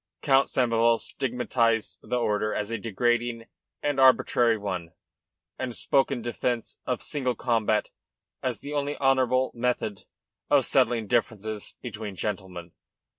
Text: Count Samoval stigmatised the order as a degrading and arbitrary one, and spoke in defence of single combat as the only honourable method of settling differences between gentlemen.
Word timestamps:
Count 0.23 0.49
Samoval 0.49 0.99
stigmatised 0.99 1.99
the 2.01 2.15
order 2.17 2.55
as 2.55 2.71
a 2.71 2.79
degrading 2.79 3.45
and 3.83 3.99
arbitrary 3.99 4.57
one, 4.57 4.93
and 5.59 5.75
spoke 5.75 6.09
in 6.09 6.23
defence 6.23 6.79
of 6.87 7.03
single 7.03 7.35
combat 7.35 7.89
as 8.41 8.61
the 8.61 8.73
only 8.73 8.97
honourable 8.97 9.51
method 9.53 10.05
of 10.49 10.65
settling 10.65 11.05
differences 11.05 11.75
between 11.83 12.15
gentlemen. 12.15 12.71